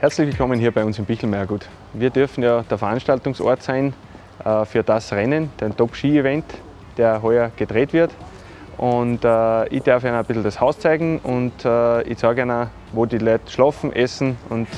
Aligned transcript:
Herzlich 0.00 0.28
willkommen 0.28 0.60
hier 0.60 0.70
bei 0.70 0.84
uns 0.84 0.96
im 1.00 1.06
Bichelmeiergut. 1.06 1.66
Wir 1.92 2.10
dürfen 2.10 2.44
ja 2.44 2.62
der 2.62 2.78
Veranstaltungsort 2.78 3.64
sein 3.64 3.94
äh, 4.44 4.64
für 4.64 4.84
das 4.84 5.12
Rennen, 5.12 5.50
den 5.60 5.76
Top-Ski-Event, 5.76 6.44
der 6.96 7.20
heuer 7.20 7.50
gedreht 7.56 7.92
wird. 7.92 8.12
Und 8.76 9.24
äh, 9.24 9.66
ich 9.70 9.82
darf 9.82 10.04
Ihnen 10.04 10.14
ein 10.14 10.24
bisschen 10.24 10.44
das 10.44 10.60
Haus 10.60 10.78
zeigen 10.78 11.18
und 11.18 11.64
äh, 11.64 12.02
ich 12.02 12.18
zeige 12.18 12.42
Ihnen, 12.42 12.68
wo 12.92 13.06
die 13.06 13.18
Leute 13.18 13.50
schlafen, 13.50 13.92
essen 13.92 14.36
und 14.48 14.68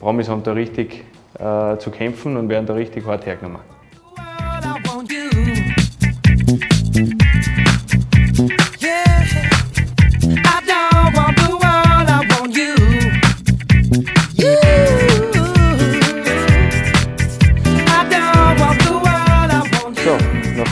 Promis 0.00 0.28
haben 0.28 0.42
da 0.42 0.52
richtig 0.52 1.04
äh, 1.38 1.78
zu 1.78 1.90
kämpfen 1.90 2.36
und 2.36 2.48
werden 2.48 2.66
da 2.66 2.74
richtig 2.74 3.06
hart 3.06 3.26
hergenommen. 3.26 3.60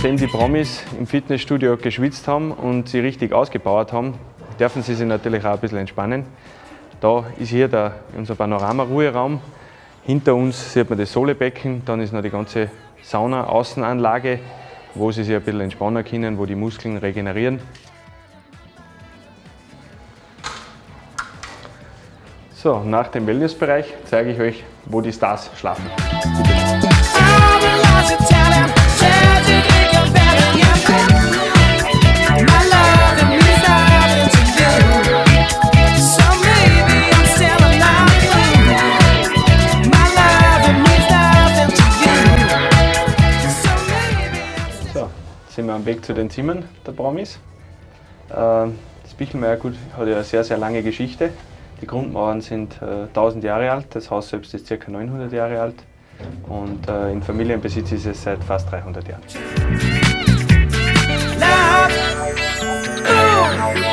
nachdem 0.03 0.17
die 0.17 0.29
Promis 0.29 0.83
im 0.99 1.07
Fitnessstudio 1.07 1.77
geschwitzt 1.77 2.27
haben 2.27 2.53
und 2.53 2.89
sie 2.89 3.01
richtig 3.01 3.35
ausgepowert 3.35 3.93
haben, 3.93 4.15
dürfen 4.59 4.83
sie 4.83 4.95
sich 4.95 5.07
natürlich 5.07 5.45
auch 5.45 5.53
ein 5.53 5.59
bisschen 5.61 5.77
entspannen. 5.77 6.25
Da 7.03 7.27
ist 7.39 7.51
hier 7.51 7.69
der, 7.69 7.97
unser 8.17 8.35
Panorama-Ruheraum. 8.35 9.41
Hinter 10.11 10.35
uns 10.35 10.73
sieht 10.73 10.91
man 10.91 10.99
das 10.99 11.13
Sohlebecken, 11.13 11.85
dann 11.85 12.01
ist 12.01 12.13
noch 12.13 12.21
die 12.21 12.31
ganze 12.31 12.69
Sauna-Außenanlage, 13.01 14.41
wo 14.97 15.13
sie 15.13 15.23
sich 15.23 15.37
ein 15.37 15.41
bisschen 15.41 15.61
entspannen 15.61 16.05
können, 16.05 16.37
wo 16.37 16.47
die 16.47 16.57
Muskeln 16.57 16.97
regenerieren. 16.97 17.61
So, 22.53 22.81
nach 22.81 23.07
dem 23.07 23.25
Wellnessbereich 23.25 23.87
zeige 24.05 24.33
ich 24.33 24.41
euch, 24.41 24.65
wo 24.87 25.01
die 25.01 25.13
Stars 25.13 25.49
schlafen. 25.57 25.89
Am 45.81 45.87
Weg 45.87 46.05
zu 46.05 46.13
den 46.13 46.29
Zimmern 46.29 46.65
der 46.87 46.93
Promis. 46.93 47.39
Äh, 48.29 48.35
Das 48.35 49.15
Bichelmeiergut 49.17 49.75
hat 49.97 50.07
ja 50.07 50.15
eine 50.15 50.25
sehr, 50.25 50.45
sehr 50.45 50.59
lange 50.59 50.83
Geschichte. 50.83 51.31
Die 51.81 51.87
Grundmauern 51.87 52.43
sind 52.43 52.81
äh, 52.83 53.07
1000 53.09 53.45
Jahre 53.45 53.71
alt, 53.71 53.87
das 53.95 54.11
Haus 54.11 54.29
selbst 54.29 54.53
ist 54.53 54.69
ca. 54.69 54.91
900 54.91 55.33
Jahre 55.33 55.61
alt 55.61 55.77
und 56.49 56.87
äh, 56.87 57.13
in 57.13 57.23
Familienbesitz 57.23 57.93
ist 57.93 58.05
es 58.05 58.23
seit 58.23 58.45
fast 58.45 58.71
300 58.71 59.09
Jahren. 59.09 59.23
love. 63.41 63.90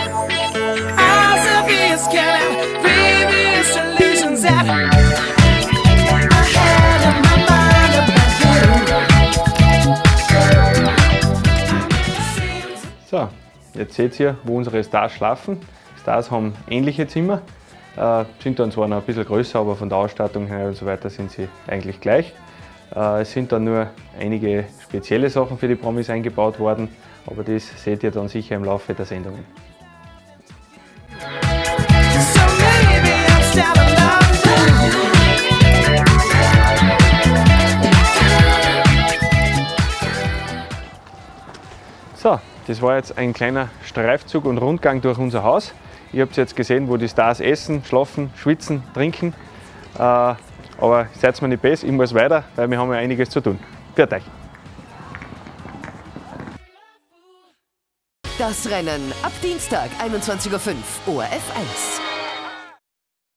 So, 13.09 13.29
jetzt 13.73 13.94
seht 13.94 14.19
ihr, 14.19 14.35
wo 14.44 14.57
unsere 14.57 14.84
Stars 14.84 15.13
schlafen. 15.13 15.62
Stars 16.01 16.29
haben 16.29 16.53
ähnliche 16.69 17.07
Zimmer, 17.07 17.41
äh, 17.95 18.25
sind 18.44 18.59
dann 18.59 18.69
zwar 18.69 18.90
noch 18.90 18.97
ein 18.97 19.03
bisschen 19.03 19.23
größer, 19.23 19.59
aber 19.59 19.78
von 19.78 19.88
der 19.88 19.97
Ausstattung 19.97 20.47
her 20.47 20.68
und 20.68 20.75
so 20.75 20.85
weiter 20.85 21.09
sind 21.09 21.31
sie 21.31 21.47
eigentlich 21.68 22.01
gleich. 22.01 22.34
Äh, 22.94 23.22
es 23.22 23.31
sind 23.31 23.53
dann 23.53 23.63
nur 23.63 23.88
einige 24.19 24.66
spezielle 24.84 25.29
Sachen 25.29 25.57
für 25.57 25.69
die 25.69 25.75
Promis 25.75 26.09
eingebaut 26.09 26.59
worden, 26.59 26.90
aber 27.25 27.45
das 27.45 27.81
seht 27.81 28.04
ihr 28.04 28.12
dann 28.12 28.27
sicher 28.27 28.57
im 28.57 28.65
Laufe 28.65 28.94
der 28.94 29.06
Sendungen. 29.06 29.45
So 42.18 42.38
das 42.68 42.81
war 42.81 42.98
jetzt 42.98 43.18
ein 43.18 43.34
kleiner 43.34 43.69
Streifzug 43.84 44.46
und 44.46 44.58
Rundgang 44.58 45.02
durch 45.02 45.18
unser 45.18 45.44
Haus. 45.44 45.74
Ihr 46.14 46.24
habt 46.24 46.38
jetzt 46.38 46.56
gesehen, 46.56 46.90
wo 46.90 46.98
die 46.98 47.08
Stars 47.08 47.40
essen, 47.40 47.84
schlafen, 47.84 48.30
schwitzen, 48.36 48.84
trinken. 48.94 49.34
Äh, 49.96 50.00
aber 50.00 51.08
seid 51.19 51.42
mir 51.42 51.48
nicht 51.48 51.62
besser, 51.62 51.88
ich 51.88 51.94
muss 51.94 52.14
weiter, 52.14 52.44
weil 52.56 52.69
wir 52.69 52.78
haben 52.78 52.92
ja 52.92 53.00
einiges 53.00 53.30
zu 53.30 53.42
tun. 53.42 53.60
Für 53.96 54.12
euch. 54.12 54.24
Das 58.38 58.70
Rennen 58.70 59.12
ab 59.24 59.31
Dienstag 59.42 59.90
21.05 60.00 60.75
Uhr 61.08 61.16
ORF 61.16 61.58
1. 61.58 62.06